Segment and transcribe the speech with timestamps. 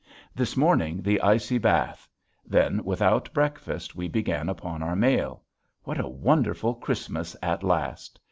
[0.33, 2.09] This morning the icy bath.
[2.43, 5.43] Then without breakfast we began upon our mail.
[5.83, 8.19] What a wonderful Christmas at last!